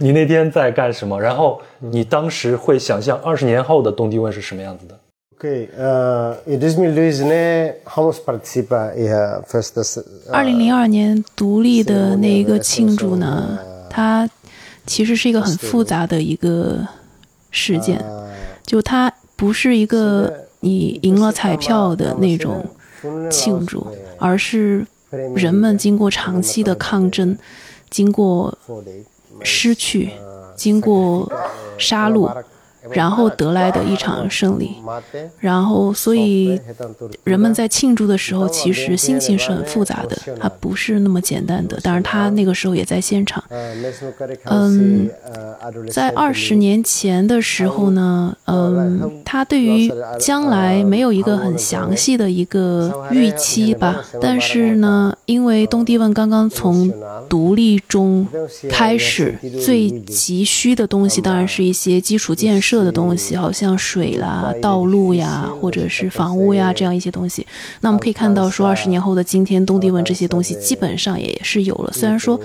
[0.00, 1.16] 你那天在干什么？
[1.20, 4.98] 然后你当时会想象二十年后的东帝汶是什么样子的
[5.36, 9.08] ？OK，呃，in 2002年，vamos participar e
[9.48, 10.02] first
[10.32, 13.56] 二零零二年独立的那一个庆祝呢，
[13.88, 14.28] 它
[14.86, 16.84] 其实是一个很复杂的一个
[17.52, 18.04] 事件，
[18.66, 22.66] 就它不是一个你赢了彩票的那种。
[23.30, 23.86] 庆祝，
[24.18, 24.86] 而是
[25.34, 27.36] 人们经过长期的抗争，
[27.90, 28.56] 经过
[29.42, 30.10] 失去，
[30.56, 31.30] 经过
[31.78, 32.30] 杀戮。
[32.90, 34.76] 然后得来的一场胜利，
[35.38, 36.60] 然后所以
[37.24, 41.78] 人们在庆祝的时候，其实心情是很复杂的，它不是那么简单的。
[41.80, 43.42] 当然，他那个时候也在现场。
[44.44, 45.08] 嗯，
[45.90, 54.04] 在二十年前的时候呢，嗯，他对于将来没有一个很详细的一个预期吧。
[54.20, 56.92] 但是呢，因为东帝汶刚刚从
[57.30, 58.28] 独立中
[58.68, 62.73] 开始，最急需的东西当然是一些基础建设。
[62.82, 67.46] 的东西，好像水啦、道路呀，或者是房屋呀，这样一些东西。
[67.82, 71.92] 那我们可以看到，说二十年后的今天，东帝汶这些东西基本上也是有了。
[71.92, 72.40] 虽然说。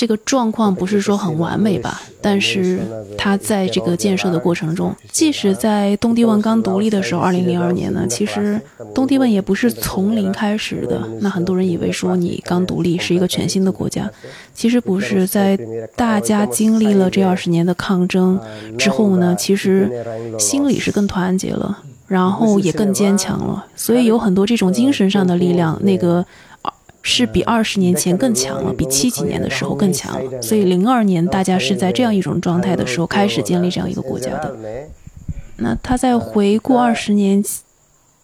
[0.00, 2.80] 这个状况不是说很完美吧，但是
[3.18, 8.58] 它在这个建设的过程中，即使在东帝汶刚独立的时候，二零零二年呢，其实
[8.94, 11.06] 东帝汶也不是从零开始的。
[11.20, 14.10] 那很多人以为说你刚独立是一个全新的国家，
[14.54, 15.26] 其实不是。
[15.26, 15.58] 在
[15.94, 18.40] 大家经历了这二十年的抗争
[18.78, 20.02] 之后呢，其实
[20.38, 23.66] 心里是更团结了，然后也更坚强了。
[23.76, 26.24] 所以有很多这种精神上的力量，那个。
[27.02, 30.42] 是比二十年前更强了，比七几年的时候更强了。
[30.42, 34.56] 所以零二年大家是在这样一种状态的时候开始建立这样一个国家的。
[35.56, 37.42] 那他在回顾二十年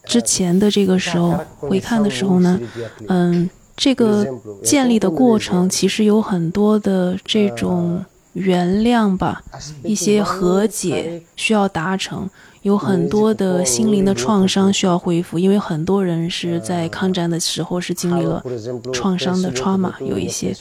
[0.05, 2.59] 之前的这个时候回看的时候呢，
[3.07, 4.25] 嗯，这个
[4.63, 9.43] 建立的过程其实有很多的这种原谅吧，
[9.83, 12.29] 一些和解需要达成。
[12.67, 18.43] 有很多的心灵的创伤需要恢复，因为很多人是在抗战的时候是经历了
[18.91, 20.53] 创伤的 trauma，有一些，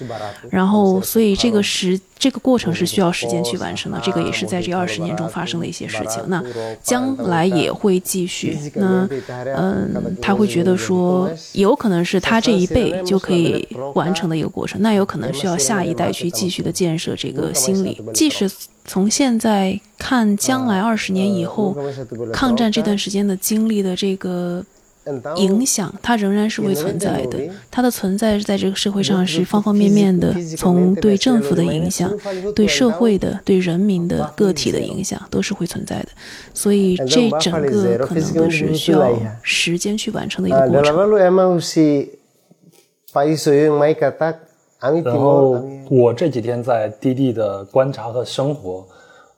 [0.48, 6.22] 然后所以这个时这个过程是需要时间去完成的，这个也是在这二十年中发生的一些事情。
[6.28, 6.40] 那
[6.80, 8.56] 将来也会继续。
[8.74, 9.08] 那
[9.56, 18.48] 嗯，他会觉得说，有可能是他这一辈就可以完成的一个过程，那有可能需要下一代去继续的建设这个心理，即使。
[18.86, 21.76] 从现在看，将来二十年以后，
[22.32, 24.64] 抗战这段时间的经历的这个
[25.36, 27.38] 影响，它仍然是会存在的。
[27.70, 32.12] 它的存在在这个社会上是方方面面的，从对政府的影响、
[32.54, 36.08] 对社会的、对人民的个体的影响，都是会存在的。
[36.54, 40.96] 所以，这整个可能都是需要时间去完成的一个过程。
[44.78, 45.58] 然后
[45.90, 48.84] 我这几天在滴滴的观察和生活，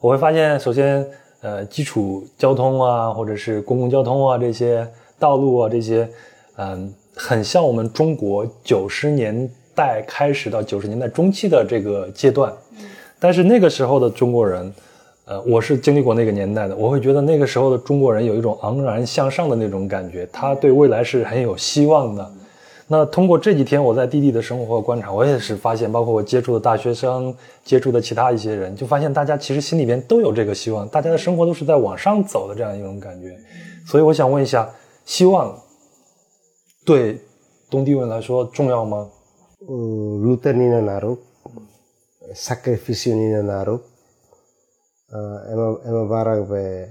[0.00, 1.06] 我会发现，首先，
[1.40, 4.86] 呃，基础交通啊，或者是公共交通啊，这些
[5.18, 6.08] 道路啊，这些，
[6.56, 12.52] 嗯，很像我们中国九十年代开始到九十年代中期的这个阶段。
[13.20, 14.72] 但是那个时候的中国人，
[15.24, 22.30] 呃，我是经历过那个年代的，我会觉得那个时候的中国人有一种昂然向上的那种感觉，他对未来是很有希望的。
[22.90, 33.36] 那通过这几天我在滴滴的生活和观察，我也是发现，包括我接触的大学生，接触的其他一些人，就发现大家其实心里边都有这个希望，大家的生活都是在往上走的这样一种感觉。
[33.86, 34.68] 所以我想问一下，
[35.04, 35.54] 希望
[36.86, 37.20] 对
[37.68, 39.06] 东帝汶来说重要吗？
[39.68, 41.18] 嗯，luta ni na naru,
[42.32, 43.80] sacrificio ni na naru,
[45.12, 46.88] uh, ema ema bara be.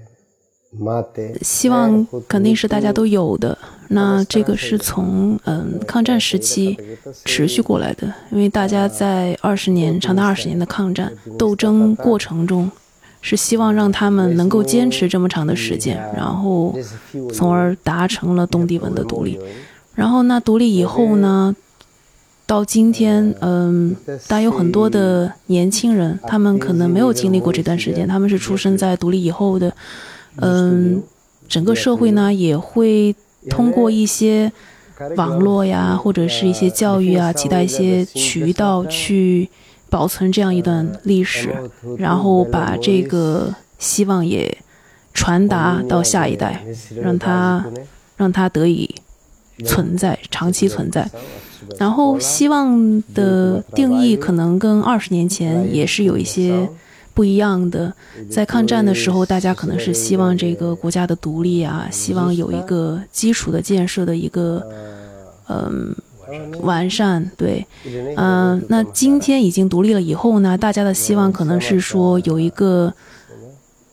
[1.42, 3.58] 希望肯定是大家都有的。
[3.90, 6.78] 那这个是从嗯抗战时期
[7.26, 12.70] 持续过来的，因为大家在二十年长达二十年的抗战斗争过程中，
[13.22, 16.76] 是希望让他们能够坚持这么长的时间，然后
[17.34, 19.40] 从而达成了东帝汶的独立。
[19.96, 21.56] 然后那独立以后呢，
[22.46, 23.96] 到今天，嗯，
[24.28, 29.74] 大家有很多的年轻人，他们可能没有经历过这段时间，他们是出生在独立以后的。
[30.40, 31.02] 嗯，
[31.50, 33.16] 整个社会呢也会
[33.50, 34.52] 通过一些
[35.16, 39.50] 网络呀，或者是一些教育啊，其他一些渠道去
[39.90, 41.56] 保存这样一段历史，
[41.98, 44.58] 然后把这个希望也
[45.14, 46.64] 传达到下一代，
[47.02, 47.66] 让它
[48.16, 48.94] 让它得以
[49.66, 51.10] 存在，长期存在。
[51.78, 56.70] 然后希望的定义可能跟二十年前也是有一些。
[57.18, 57.92] 不一样的，
[58.30, 64.62] 在抗战的时候，大家可能是希望这个国家的独立啊，希望有一个基础的建设的一个，
[65.50, 65.96] 嗯，
[66.62, 67.32] 完善。
[67.36, 67.66] 对，
[68.18, 72.94] 嗯，那今天已经独立了以后呢，大家的希望可能是说有一个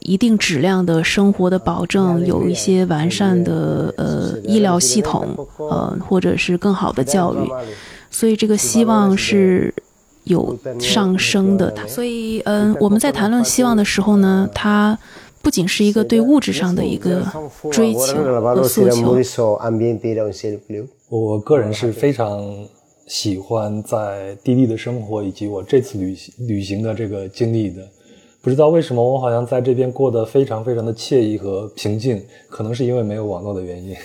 [0.01, 7.39] 一定质量的生活的保证，有一些完善的呃医疗系统，呃，或者是更好的教育，
[8.11, 9.73] 所以这个希望是。
[10.25, 14.99] 有上升的，所以嗯，我们在谈论希望的时候呢，它
[15.43, 17.23] 不仅是一个对物质上的一个
[17.71, 19.17] 追求和诉求。
[21.11, 22.67] 我个人是非常
[23.07, 27.83] 喜欢在滴滴的生活以及我这次旅行旅行的这个经历的。
[28.45, 33.97] 不知道为什么，我好像在这边过得非常非常的惬意和平静，可能是因为没有网络的原因。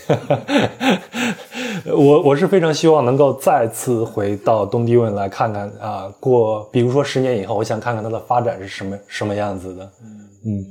[1.94, 9.92] 我我是非常希望能够再次回到东帝汶来看看啊，过比如说十年以后，我想看看它的发展是什么什么样子的。
[10.46, 10.66] 嗯，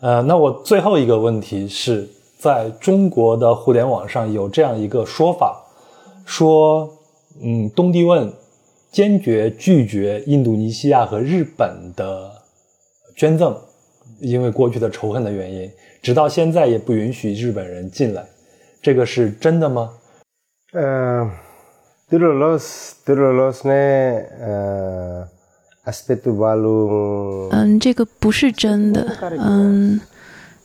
[0.00, 5.62] 呃，那我最后一个问题是在中国的互联网上有这样一个说法，
[6.24, 6.88] 说
[7.42, 8.32] 嗯，东帝汶
[8.90, 12.30] 坚决拒绝印度尼西亚和日本的
[13.14, 13.56] 捐赠，
[14.20, 15.70] 因为过去的仇恨的原因，
[16.02, 18.24] 直到现在也不允许日本人进来，
[18.80, 19.90] 这个是真的吗？
[20.72, 21.30] 呃
[22.10, 24.26] ，dulu los dulu los ne
[25.84, 27.48] aspecto balu。
[27.50, 29.06] 嗯，这个不是真的。
[29.38, 30.00] 嗯。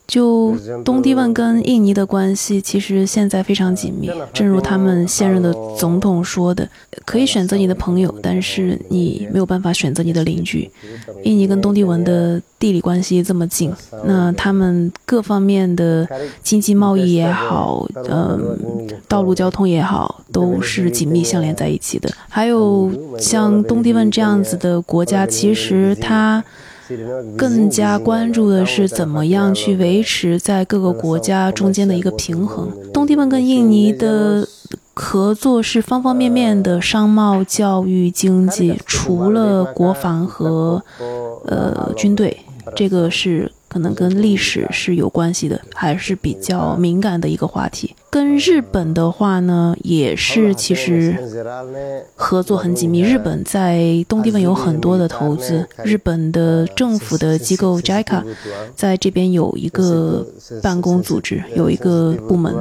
[0.08, 4.10] 就东帝汶跟印尼的关系，其实现在非常紧密。
[4.34, 6.67] 正如他们现任的总统说的，
[7.06, 10.71] 可以选择你的朋友，但是你没有办法选择你的邻居。
[11.23, 13.69] 印尼跟东帝汶的地理关系这么近，
[14.06, 16.08] 那他们各方面的
[16.42, 22.10] 经济贸易也好，嗯，道路交通也好，都是紧密相连在一起的。
[22.29, 26.42] 还有像东帝汶这样子的国家，其实它。
[27.38, 32.71] 更加关注的是怎么样去维持在各个国家中间的一个平衡。
[32.94, 34.48] 东帝汶跟印尼的
[34.94, 40.83] 合作是方方面面的，商贸、教育、经济，除了国防和
[41.46, 42.38] 呃军队，
[42.75, 43.52] 这个是。
[43.69, 47.94] 可能跟历史是有关系的，还是比较敏感的一个话题。
[48.10, 51.15] 跟日本的话呢，也是其实
[52.15, 53.01] 合作很紧密。
[53.01, 58.23] 日本在东帝汶有很多的投资，日本的政府的机构 JICA
[58.75, 60.25] 在这边有一个
[60.63, 62.55] 办公组织，有一个部门。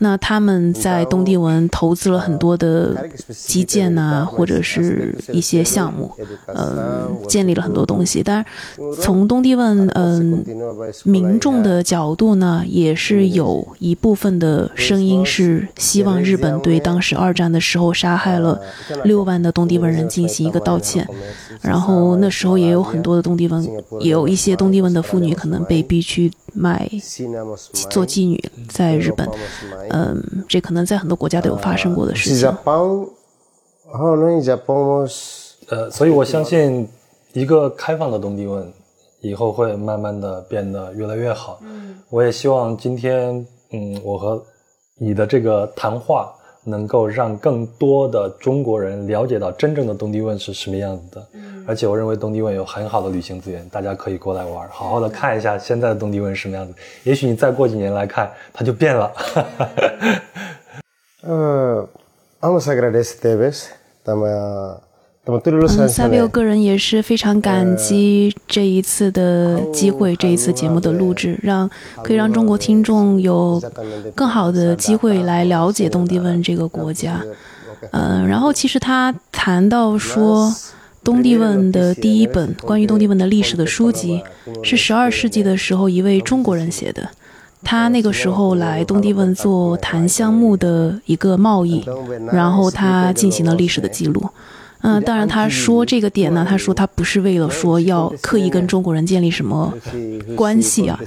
[0.00, 6.12] 那他们在东帝汶投资了很多的基建呐，或者是一些项目，
[6.46, 8.22] 呃，建立了很多东西。
[8.22, 10.44] 但是从东帝汶嗯
[11.04, 18.58] 民众的角度呢，也是有一部分的声音是希望日本对当时二战的时候杀害了
[19.04, 21.06] 六万的东帝汶人进行一个道歉。
[21.60, 23.62] 然后那时候也有很多的东帝汶，
[24.00, 26.88] 也有一些东帝汶的妇女可能被逼去卖
[27.90, 29.28] 做妓女，在日本。
[29.90, 32.48] 嗯，这可能在很多国家都有发生过的事情。
[35.70, 36.88] 呃，所以我相信，
[37.34, 38.72] 一个开放的东帝汶
[39.20, 41.60] 以后会慢慢的变得越来越好。
[41.62, 44.42] 嗯，我也希望今天，嗯，我和
[44.98, 46.34] 你的这个谈话。
[46.64, 51.26] 能够让更多的中国人了解到真正的东帝汶是什么样子的，
[51.66, 56.74] 而且我认为东帝汶有很好的旅行资源，大家可以过来玩，好好的看一下现在的东帝汶是什么样子。
[57.04, 59.10] 也许你再过几年来看，它就变了。
[61.24, 61.88] 呃
[62.42, 63.62] ，vamos a agradecer,
[64.04, 64.78] dama.
[65.28, 71.68] 嗯，萨维欧个人也是非常感激这一次的机会，这一次节目的录制，让
[72.02, 73.62] 可以让中国听众有
[74.14, 77.22] 更好的机会来了解东帝汶这个国家。
[77.90, 80.50] 嗯，然后其实他谈到说，
[81.04, 84.22] 东帝汶的第一本关于东帝汶的历史的书籍
[84.62, 87.06] 是十二世纪的时候一位中国人写的，
[87.62, 91.84] 他那个时候来东帝汶做檀香木的一个贸易，
[92.32, 94.26] 然后他进行了历史的记录。
[94.80, 99.74] 嗯，当然，他说这个点呢，他说他不是为了说要刻意跟中国人建立什么
[100.36, 100.98] 关系啊，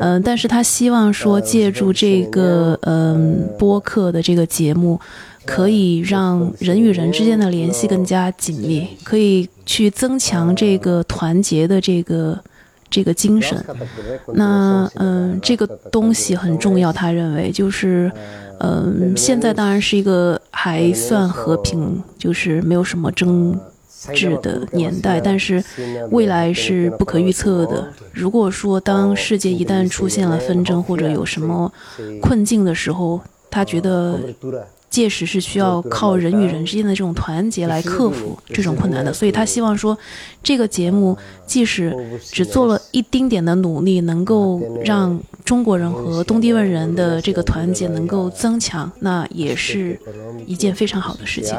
[0.00, 4.98] 嗯，但是他希望说借助这个嗯播客的这个节目，
[5.46, 12.38] 可以让人与人之间的联系更加紧密，可以去增强这个团结的这个
[12.90, 13.64] 这个精神。
[14.34, 18.10] 那嗯，这个东西很重要，他认为就是。
[18.62, 23.58] 嗯，现在当然是一个还算和平，就是没有什么争
[24.14, 25.20] 执的年代。
[25.20, 25.62] 但是
[26.10, 27.92] 未来是不可预测的。
[28.12, 31.72] 如果说当世界一旦出现了纷争或者有什么
[32.20, 34.18] 困境的时候，他觉得。
[34.92, 39.96] 届时是需要靠人与人之间的这种团结来克服这种困难的，所以他希望说，
[40.42, 41.16] 这个节目
[41.46, 49.98] 即使只做了一丁点的努力，能够让中国人和东帝汶人的这个团结能够增强，那也是
[50.46, 51.56] 一件非常好的事情。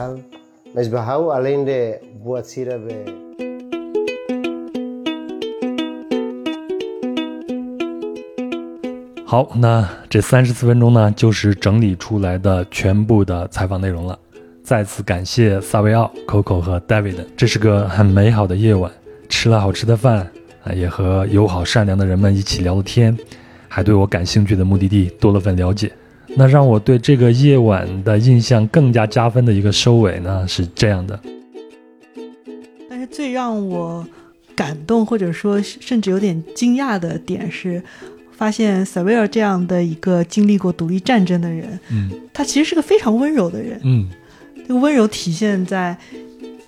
[9.33, 14.19] 好，那这三十四分钟呢，就是整理出来的全部的采访内容了。
[14.63, 18.91] 再次感谢萨维奥、Coco 和 David，这是个很美好的夜晚，
[19.27, 20.29] 吃了好吃的饭
[20.63, 23.17] 啊，也和友好善良的人们一起聊了天，
[23.67, 25.91] 还对我感兴趣的目的地多了份了解。
[26.37, 31.19] 那让我对这个夜晚的印象更加加分的一个收尾呢，是这样的。
[32.87, 34.05] 但是最让我
[34.55, 37.81] 感动，或者说甚至有点惊讶的点是。
[38.35, 44.09] 发现塞维尔这样的一个经历过独立战争的人，嗯，他其实是个非常温柔的人，嗯，
[44.67, 45.95] 这个温柔体现在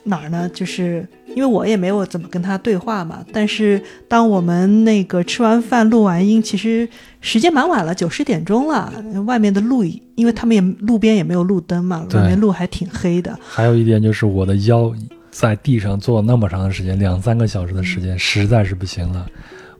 [0.03, 0.49] 哪儿呢？
[0.53, 6.87] 就是因为我也没有怎么跟他对话嘛，但是当我们那个吃完饭录完音，其实
[7.19, 8.93] 时间蛮晚了，九十点钟了，
[9.25, 9.83] 外面的路，
[10.15, 13.37] 因为他们也路边也没有路灯嘛，外面路还挺黑的。
[13.41, 14.93] 还有一点就是我的腰
[15.31, 19.25] 在地上坐那么长的时间，两三个小时的时间，实在是不行了，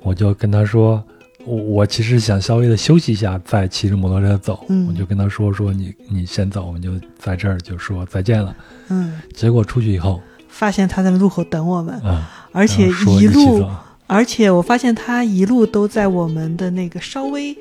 [0.02, 1.02] 我就跟他说。
[1.46, 4.66] 我我其实想稍微的休息一下，再骑着摩托车走。
[4.70, 8.56] 嗯我就跟他说说你你先走，我们就在这儿就说再见了。
[8.90, 12.02] 嗯，结果出去以后，发现他在路口等我们。
[12.04, 12.22] 嗯，
[12.52, 12.90] 而且
[13.20, 13.64] 一路，
[14.08, 17.56] 而且我发现他一路都在我们的那个稍微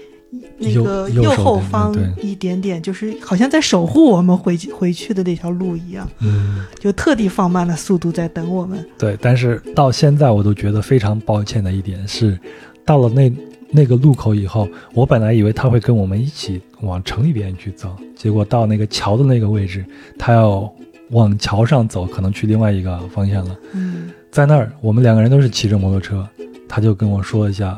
[0.59, 6.09] 那个右后方一点点，就是好像在守护我们回回去的那条路一样。
[6.21, 8.83] 嗯，就特地放慢了速度在等我们。
[8.99, 12.39] 对，但是到现在我都觉得非常抱歉的一点是，
[12.87, 13.31] 到了那。
[13.75, 19.85] 那个路口以后，我本来以为他会跟我们一起往城里边去走，结果到那个桥的那个位置，
[20.17, 20.73] 他要
[21.11, 23.57] 往桥上走，可能去另外一个方向了。
[23.73, 26.27] 嗯，在那儿，我们两个人都是骑着摩托车，
[26.69, 27.77] 他就跟我说一下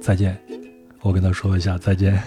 [0.00, 0.36] 再见，
[1.02, 2.20] 我跟他说一下再见。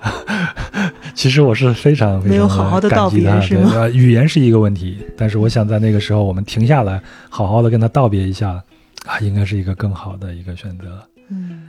[1.14, 8.62] 其实我是非常非常没有好好的道别是吗语言是一个问题，但是我想在那个时候我们停下来，好好的跟他道别一下，
[9.04, 11.02] 啊，应该是一个更好的一个选择。
[11.28, 11.62] 嗯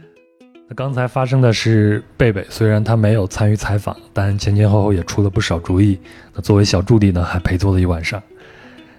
[0.69, 5.97] 那刚才发生的是贝贝，虽然他没有参与采访，但前前后后也出了不少主意。
[6.33, 8.21] 那作为小助理呢，还陪坐了一晚上。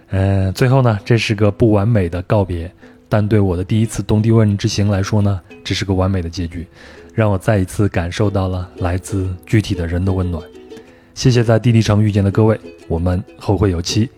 [0.08, 2.72] 呃，最后呢，这是个不完美的告别，
[3.06, 6.66] 但对我的第一次东帝汶之行来说呢，这是个完美的结局，
[7.12, 10.42] 让我再一次感受到了来自具体的人的温暖。
[11.12, 12.58] 谢谢在地地城遇见的各位，
[12.88, 14.08] 我们后会有期。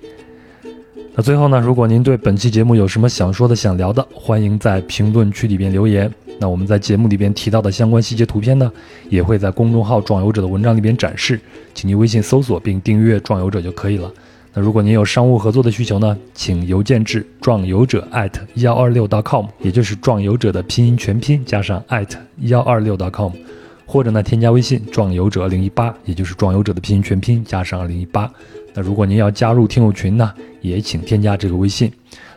[1.21, 6.11] 最后呢，如果您对本期节目有什么想说的、想聊的，欢迎在评论区里边留言。
[6.39, 8.71] 那我们在节目里边提到的相关细节图片呢，
[9.09, 11.39] 也会在公众号“壮游者”的文章里边展示，
[11.75, 14.11] 请您微信搜索并订阅“壮游者”就可以了。
[14.55, 18.09] 那如果您有商务合作的需求呢，请邮件至壮游者
[18.55, 21.85] 幺二六 .com，也就是壮游者的拼音全拼加上
[22.39, 23.33] 幺二六 .com，
[23.85, 28.33] 或者呢添加微信壮游者零一八，也就是壮游者的拼音全拼加上零一八。
[28.75, 31.91] 那如果您要加入听友群呢，也请添加这个微信。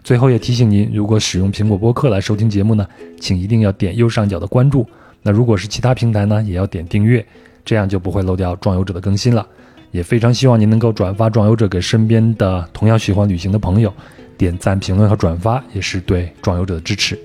[0.03, 2.86] 最后也提醒您，如果使用苹果播客来收听节目呢，
[3.19, 4.86] 请一定要点右上角的关注。
[5.21, 7.25] 那如果是其他平台呢，也要点订阅，
[7.63, 9.47] 这样就不会漏掉壮游者的更新了。
[9.91, 13.93] 也非常希望您能够转发壮游者给身边的同样喜欢旅行的朋友，
[14.38, 17.17] 点赞、评论和转发也是对壮游者的支持，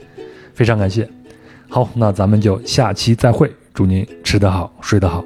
[0.53, 1.09] 非常感谢。
[1.69, 5.25] 好，那咱们就下期再会，祝您吃得好，睡得好。